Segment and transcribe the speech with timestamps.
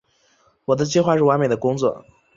[0.65, 2.03] 我的计划是完美的工作。